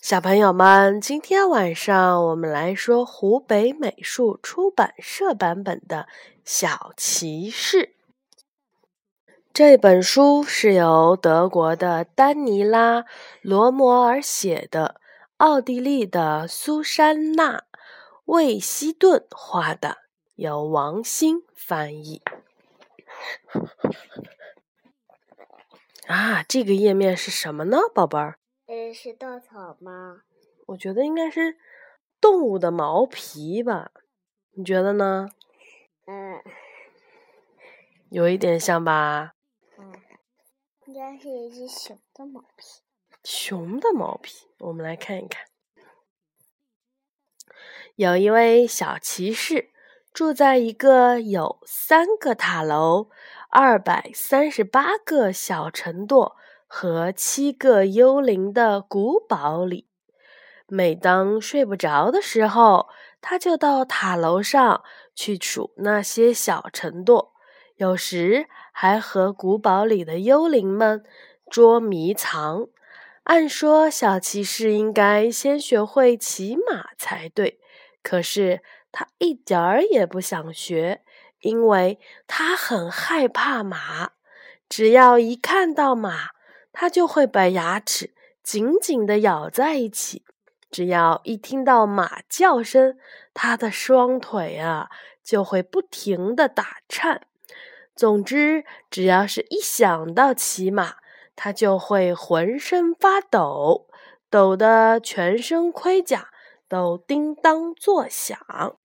[0.00, 6.08] 小朋友们，今天晚上我们来说湖北美术出版社版本的
[6.42, 7.78] 《小骑士》。
[9.52, 13.02] 这本书是由德国的丹尼拉·
[13.42, 15.02] 罗摩尔写的，
[15.36, 17.58] 奥地利的苏珊娜·
[18.24, 19.98] 魏希顿画的，
[20.36, 22.22] 由王鑫翻译。
[26.06, 28.39] 啊，这个页面是什么呢，宝贝儿？
[28.70, 30.22] 呃，是稻草吗？
[30.66, 31.58] 我觉得应该是
[32.20, 33.90] 动物的毛皮吧，
[34.52, 35.28] 你觉得呢？
[36.06, 36.40] 嗯，
[38.10, 39.34] 有一点像吧？
[39.76, 39.92] 嗯，
[40.86, 42.80] 应该是一只熊的毛皮。
[43.24, 45.46] 熊的毛皮，我们来看一看。
[47.96, 49.72] 有一位小骑士
[50.12, 53.10] 住在一个有三个塔楼。
[53.52, 56.36] 二百三十八个小城垛
[56.72, 59.88] 和七个幽灵的古堡里，
[60.68, 62.88] 每当睡不着的时候，
[63.20, 67.30] 他就到塔楼上去数那些小城垛，
[67.74, 71.02] 有时还和古堡里的幽灵们
[71.50, 72.68] 捉迷藏。
[73.24, 77.58] 按说，小骑士应该先学会骑马才对，
[78.00, 81.02] 可是他一点儿也不想学。
[81.40, 84.10] 因为他很害怕马，
[84.68, 86.28] 只要一看到马，
[86.80, 90.22] 他就会把牙齿紧紧地咬在一起；
[90.70, 92.98] 只要一听到马叫声，
[93.34, 94.88] 他的双腿啊
[95.22, 97.26] 就会不停地打颤。
[97.94, 100.96] 总之，只要是一想到骑马，
[101.36, 103.86] 他就会浑身发抖，
[104.30, 106.30] 抖得全身盔甲
[106.66, 108.78] 都叮当作响。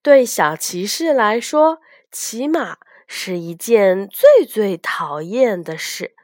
[0.00, 1.80] 对小骑士来说，
[2.12, 2.78] 骑马
[3.14, 6.14] 是一件最最讨厌的事。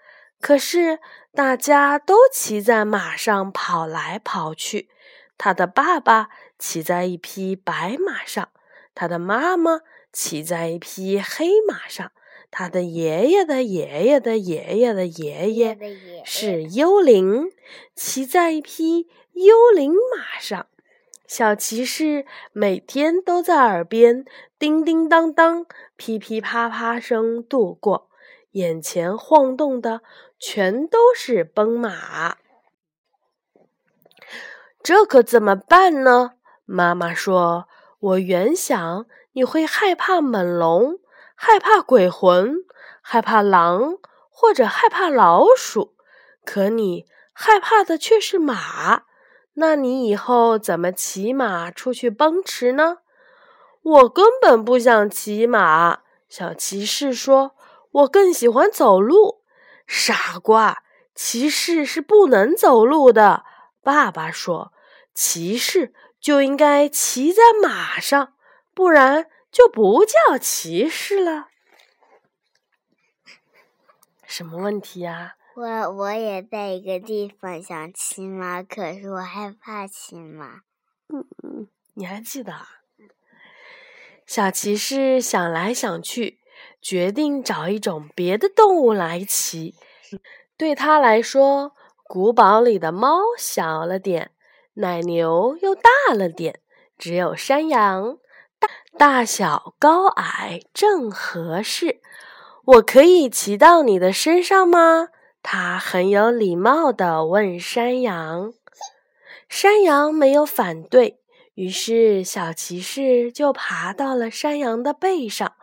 [0.41, 1.01] 可是
[1.35, 4.89] 大家都骑在马上跑来跑去。
[5.37, 8.49] 他的爸爸骑在一匹白马上，
[8.95, 9.81] 他的妈妈
[10.15, 12.11] 骑在一匹黑马上，
[12.51, 15.79] 他的爷爷的爷爷的爷爷的爷爷
[16.25, 17.53] 是幽灵，
[17.95, 20.67] 骑在一匹幽灵马上。
[21.29, 24.25] 小骑士每天都在耳边
[24.59, 28.09] 叮叮当当、噼噼啪啪声度过，
[28.53, 30.01] 眼前晃动的
[30.39, 32.39] 全都是奔马。
[34.83, 36.31] 这可怎么办呢？
[36.65, 37.69] 妈妈说
[38.01, 40.99] ：“我原想你会害怕猛龙，
[41.35, 42.55] 害怕鬼魂，
[43.03, 43.99] 害怕狼，
[44.31, 45.95] 或者害怕老鼠，
[46.47, 49.03] 可你害怕的却是马。”
[49.61, 52.99] 那你以后怎么骑马出去奔驰呢？
[53.83, 56.03] 我根本不想骑马。
[56.29, 57.57] 小骑士说
[57.91, 59.43] ：“我更喜欢走路。”
[59.85, 63.45] 傻瓜，骑士是不能走路的。
[63.83, 64.73] 爸爸说
[65.13, 68.35] ：“骑士就应该骑在马上，
[68.75, 71.49] 不然就不叫骑士了。”
[74.25, 75.35] 什么问题呀？
[75.59, 80.61] 我我也在一个地方想骑马，可是我害怕骑马。
[81.09, 82.53] 嗯嗯，你还记得？
[84.25, 86.39] 小骑士想来想去，
[86.81, 89.75] 决定找一种别的动物来骑。
[90.57, 91.73] 对他来说，
[92.05, 94.31] 古堡里的猫小了点，
[94.75, 96.61] 奶牛又大了点，
[96.97, 98.19] 只有山羊，
[98.61, 102.01] 大大小高矮正合适。
[102.65, 105.09] 我可以骑到你的身上吗？
[105.51, 108.53] 他很有礼貌地问山羊
[109.49, 111.21] ：“山羊没有反对。”
[111.57, 115.55] 于是小骑士就爬到了山羊的背上，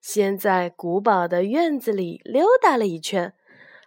[0.00, 3.32] 先在古堡的院子里溜达了一圈。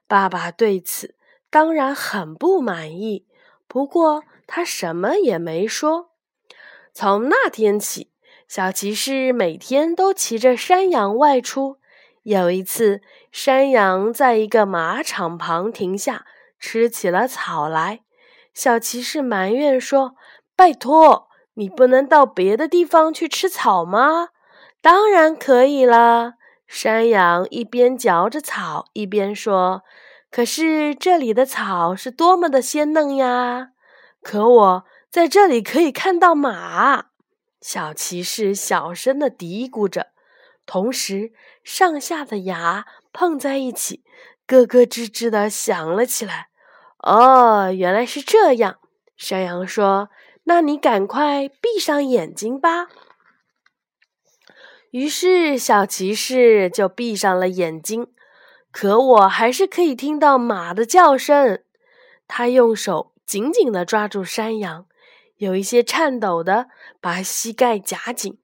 [0.07, 1.15] 爸爸对此
[1.49, 3.27] 当然很不满意，
[3.67, 6.11] 不过他什么也没说。
[6.93, 8.09] 从那天起，
[8.47, 11.80] 小骑士每天都骑着山羊外出。
[12.23, 13.01] 有一次，
[13.31, 16.25] 山羊在一个马场旁停下，
[16.59, 18.01] 吃起了草来。
[18.53, 20.13] 小骑士埋怨说
[20.55, 24.29] ：“拜托，你不能到别的地方去吃草吗
[24.81, 26.33] ？”“当然可以了。”
[26.67, 29.81] 山羊一边嚼着草，一边说
[30.29, 33.69] ：“可是这里的草是多么的鲜嫩呀！
[34.21, 37.05] 可我在这里可以看到马。”
[37.59, 40.10] 小骑士小声的嘀咕着。
[40.71, 41.33] 同时，
[41.65, 44.05] 上下的牙碰在一起，
[44.47, 46.47] 咯咯吱吱的响了起来。
[46.99, 48.77] 哦，原来是这样。
[49.17, 50.07] 山羊说
[50.47, 52.87] ：“那你赶快闭上眼睛吧。”
[54.91, 58.07] 于是，小骑士就闭上了眼睛。
[58.71, 61.61] 可我还是可以听到马的叫声。
[62.29, 64.85] 他用手紧紧地抓住山羊，
[65.35, 66.69] 有一些颤抖的
[67.01, 68.39] 把膝盖夹紧。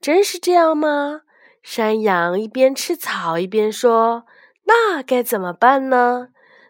[0.00, 1.22] 真是这样吗？
[1.62, 4.26] 山羊一边吃草一边说
[4.64, 6.28] ：“那该怎么办呢？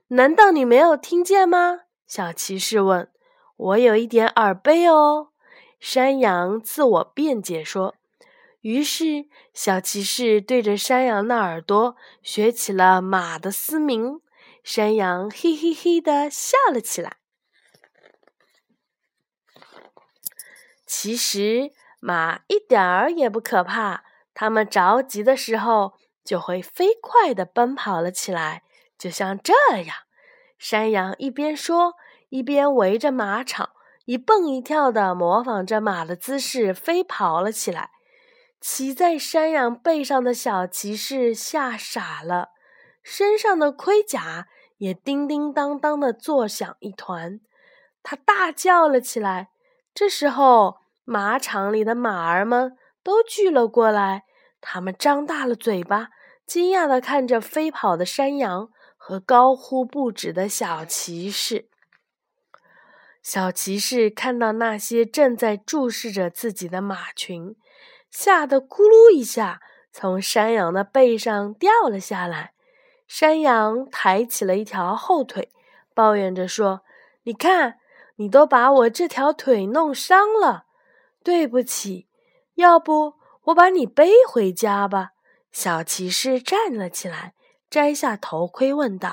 [0.08, 3.10] 难道你没有听见吗？”小骑士问。
[3.56, 5.28] “我有一点耳背哦。”
[5.78, 7.94] 山羊自我辩解说。
[8.62, 14.20] 于是，小骑士对着山羊的耳朵学起了马的嘶鸣。
[14.64, 17.18] 山羊嘿嘿嘿的笑了起来。
[20.84, 21.70] 其实，
[22.00, 24.04] 马一点儿也不可怕。
[24.40, 25.94] 它们着急的时候，
[26.24, 28.62] 就会飞快的奔跑了起来，
[28.96, 29.96] 就像这样。
[30.56, 31.94] 山羊一边说，
[32.28, 33.70] 一边围着马场
[34.04, 37.90] 一蹦一跳的模仿着马的姿势飞跑了起来。
[38.60, 42.50] 骑在山羊背上的小骑士吓傻了，
[43.02, 44.46] 身上的盔甲
[44.76, 47.40] 也叮叮当当的作响一团。
[48.04, 49.48] 他大叫了起来。
[49.92, 54.24] 这时候，马场里的马儿们都聚了过来，
[54.70, 56.10] 他们张大了嘴巴，
[56.44, 58.68] 惊讶的看着飞跑的山羊
[58.98, 61.70] 和高呼不止的小骑士。
[63.22, 67.56] 小骑士看到那些正在注视着自己的马群。
[68.10, 72.52] 吓得咕噜一下，从山羊的背上掉了下来。
[73.06, 75.50] 山羊抬起了一条后腿，
[75.94, 76.82] 抱怨着说
[77.24, 77.78] ：“你看，
[78.16, 80.66] 你都把我这条腿弄伤了。
[81.24, 82.06] 对不起，
[82.56, 83.14] 要不
[83.48, 85.10] 我把你背回家吧？”
[85.52, 87.34] 小骑士站了起来，
[87.68, 89.12] 摘下头盔，问道：“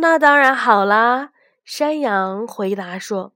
[0.00, 1.30] 那当然好啦。”
[1.64, 3.32] 山羊回答说。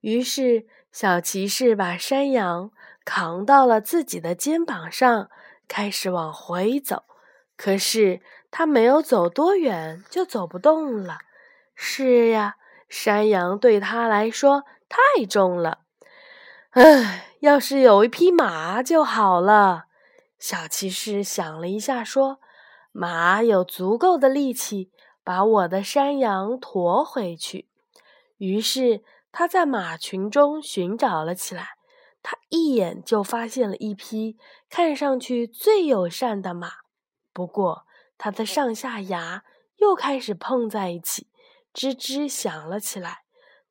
[0.00, 2.70] 于是，小骑士把山羊。
[3.04, 5.30] 扛到了自己的肩膀上，
[5.68, 7.04] 开始往回走。
[7.56, 8.20] 可是
[8.50, 11.18] 他没有走多远，就走不动了。
[11.76, 12.56] 是呀，
[12.88, 15.85] 山羊对他来说太重了。
[16.76, 19.86] 唉，要是有一匹马就好了。
[20.38, 22.38] 小骑士想了一下，说
[22.92, 24.90] ：“马有足够的力气
[25.24, 27.66] 把我的山羊驮回去。”
[28.36, 29.02] 于是
[29.32, 31.78] 他在马群中寻找了起来。
[32.22, 34.36] 他一眼就发现了一匹
[34.68, 36.72] 看上去最友善的马，
[37.32, 37.86] 不过
[38.18, 39.44] 它的上下牙
[39.76, 41.28] 又开始碰在一起，
[41.72, 43.20] 吱吱响了起来。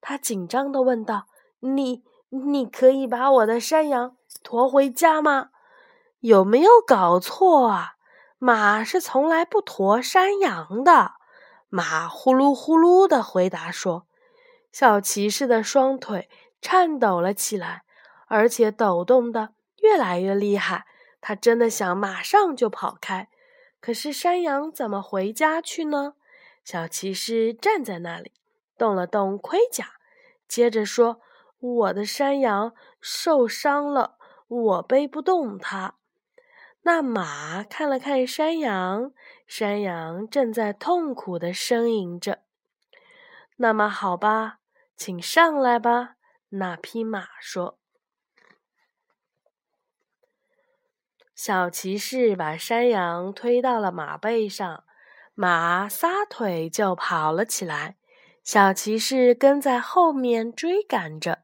[0.01, 1.27] 他紧张地问道
[1.61, 5.49] ：“你，你可以把我的山羊驮回家吗？
[6.19, 7.95] 有没有搞错啊？
[8.37, 11.13] 马是从来不驮山羊的。”
[11.69, 14.07] 马呼噜呼噜地回答说
[14.71, 16.29] ：“小骑士的双腿
[16.61, 17.83] 颤抖了起来。”
[18.27, 20.87] 而且抖动的越来越厉害，
[21.21, 23.29] 他真的想马上就跑开。
[23.79, 26.15] 可是山羊怎么回家去呢？
[26.63, 28.31] 小骑士站在那里，
[28.79, 29.85] 动了动盔甲，
[30.47, 31.21] 接着说
[31.59, 34.17] ：“我的山羊受伤了，
[34.47, 35.95] 我背不动它。”
[36.87, 39.11] 那马看了看山羊，
[39.47, 42.43] 山羊正在痛苦的呻吟着。
[43.57, 44.59] 那么好吧，
[44.95, 46.15] 请上来吧。
[46.49, 47.79] 那匹马说。
[51.33, 54.83] 小骑士把山羊推到了马背上，
[55.33, 57.97] 马撒腿就跑了起来。
[58.43, 61.39] 小骑士跟在后面追赶着。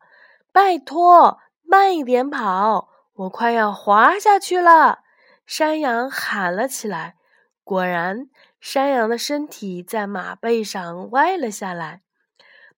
[0.52, 5.00] 拜托，慢一点跑，我快要滑下去了！
[5.46, 7.16] 山羊喊了起来。
[7.64, 8.30] 果然，
[8.60, 12.02] 山羊的身体在马背上歪了下来。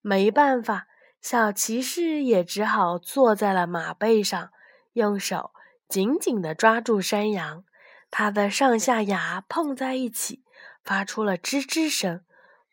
[0.01, 0.87] 没办法，
[1.19, 4.49] 小骑士也只好坐在了马背上，
[4.93, 5.51] 用手。
[5.89, 7.63] 紧紧地抓住山羊，
[8.09, 10.43] 它的上下牙碰在一起，
[10.83, 12.23] 发出了吱吱声。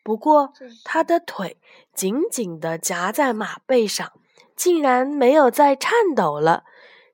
[0.03, 0.53] 不过，
[0.83, 1.59] 它的腿
[1.93, 4.11] 紧紧地夹在马背上，
[4.61, 6.65] 竟然没有再颤抖了。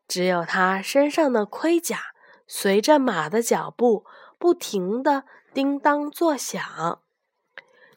[0.06, 1.98] 只有他身上的盔甲
[2.46, 4.06] 随着马的脚步
[4.38, 5.24] 不停地
[5.54, 7.00] 叮当作响。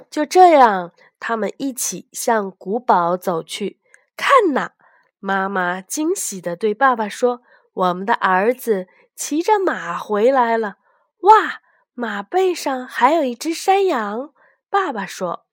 [0.09, 3.81] 就这样，他们一起向古堡走去。
[4.17, 4.71] 看呐，
[5.19, 7.43] 妈妈惊喜地对爸爸说。
[7.73, 10.77] 我们的儿子骑着马回来了，
[11.23, 11.61] 哇！
[11.95, 14.33] 马背上还有一只山羊。
[14.69, 15.47] 爸爸说：“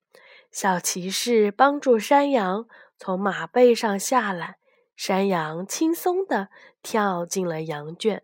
[0.51, 4.57] 小骑士帮助山羊从马背上下来，
[4.95, 6.49] 山羊轻松地
[6.81, 8.23] 跳进了羊圈。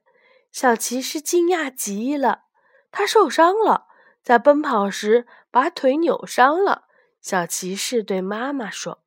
[0.51, 2.43] 小骑士惊讶极了，
[2.91, 3.87] 他受伤了，
[4.21, 6.85] 在奔跑时把腿扭伤了。”
[7.21, 9.03] 小骑士对妈妈说：“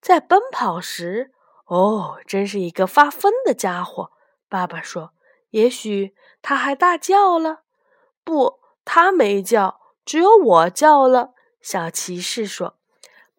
[0.00, 1.32] 在奔跑时。”
[1.70, 4.10] 哦，真是一个发疯的家伙！
[4.48, 5.12] 爸爸说
[5.50, 7.62] ：“也许他还大叫了。”
[8.24, 11.34] 不，他没叫，只有我叫了。
[11.60, 12.76] 小骑士说：“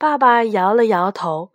[0.01, 1.51] 爸爸摇了摇头：“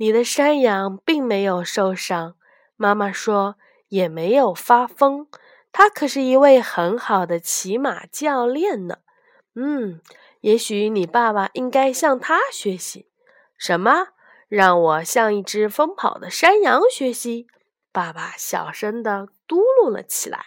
[0.00, 2.34] 你的山羊并没有受伤。”
[2.76, 3.56] 妈妈说
[3.88, 5.28] ：“也没有发疯。
[5.70, 9.00] 他可是一位很好的骑马教练呢。”
[9.54, 10.00] 嗯，
[10.40, 13.10] 也许你爸爸应该向他学习。
[13.58, 14.06] 什么？
[14.48, 17.48] 让我向一只疯跑的山羊学习？
[17.92, 20.46] 爸爸小声的嘟噜了起来。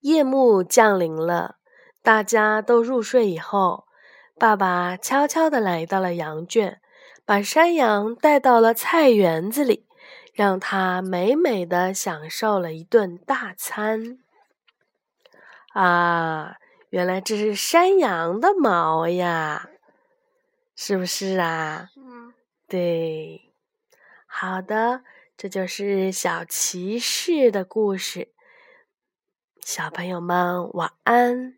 [0.00, 1.56] 夜幕降临了，
[2.00, 3.86] 大家都入睡以后，
[4.36, 6.80] 爸爸悄悄地来到了羊圈，
[7.24, 9.86] 把山羊带到了菜园子里，
[10.32, 14.18] 让它美美的享受了一顿大餐。
[15.72, 16.56] 啊，
[16.90, 19.70] 原来这是山羊的毛呀，
[20.74, 21.90] 是不是啊？
[21.96, 22.34] 嗯，
[22.68, 23.52] 对。
[24.26, 25.04] 好的，
[25.36, 28.32] 这就是小骑士的故事。
[29.60, 31.56] 小朋友们，晚安。